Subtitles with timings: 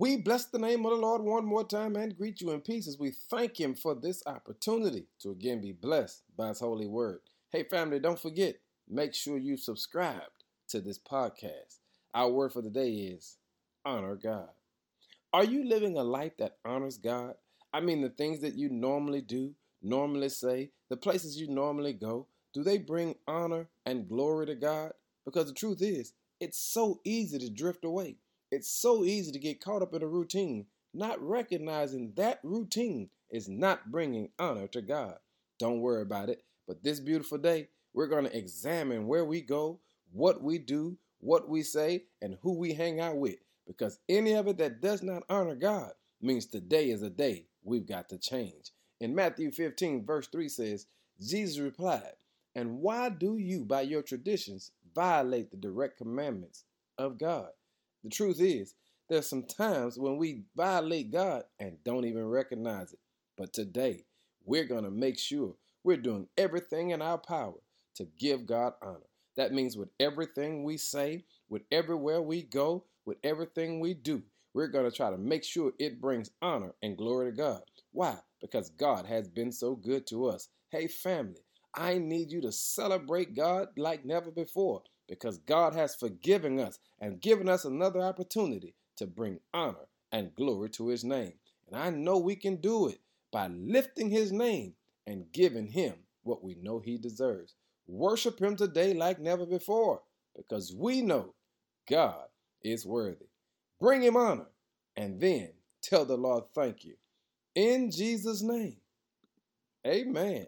[0.00, 2.88] We bless the name of the Lord one more time and greet you in peace
[2.88, 7.20] as we thank Him for this opportunity to again be blessed by His holy word.
[7.50, 8.56] Hey, family, don't forget,
[8.88, 10.22] make sure you subscribe
[10.68, 11.80] to this podcast.
[12.14, 13.36] Our word for the day is
[13.84, 14.48] honor God.
[15.34, 17.34] Are you living a life that honors God?
[17.74, 22.26] I mean, the things that you normally do, normally say, the places you normally go,
[22.54, 24.92] do they bring honor and glory to God?
[25.26, 28.16] Because the truth is, it's so easy to drift away.
[28.50, 33.48] It's so easy to get caught up in a routine, not recognizing that routine is
[33.48, 35.18] not bringing honor to God.
[35.58, 36.42] Don't worry about it.
[36.66, 39.78] But this beautiful day, we're going to examine where we go,
[40.12, 43.36] what we do, what we say, and who we hang out with.
[43.68, 47.86] Because any of it that does not honor God means today is a day we've
[47.86, 48.72] got to change.
[49.00, 50.86] In Matthew 15, verse 3 says,
[51.20, 52.14] Jesus replied,
[52.56, 56.64] And why do you, by your traditions, violate the direct commandments
[56.98, 57.50] of God?
[58.02, 58.74] The truth is,
[59.08, 63.00] there's some times when we violate God and don't even recognize it.
[63.36, 64.04] But today,
[64.44, 67.58] we're going to make sure we're doing everything in our power
[67.96, 69.08] to give God honor.
[69.36, 74.22] That means with everything we say, with everywhere we go, with everything we do,
[74.54, 77.62] we're going to try to make sure it brings honor and glory to God.
[77.92, 78.16] Why?
[78.40, 80.48] Because God has been so good to us.
[80.70, 81.40] Hey, family,
[81.74, 87.20] I need you to celebrate God like never before because God has forgiven us and
[87.20, 91.34] given us another opportunity to bring honor and glory to his name.
[91.66, 93.00] And I know we can do it
[93.32, 94.74] by lifting his name
[95.06, 97.54] and giving him what we know he deserves.
[97.86, 100.02] Worship him today like never before
[100.36, 101.34] because we know
[101.88, 102.26] God
[102.62, 103.26] is worthy.
[103.80, 104.46] Bring him honor
[104.96, 105.50] and then
[105.82, 106.94] tell the Lord thank you.
[107.54, 108.76] In Jesus' name,
[109.86, 110.46] amen.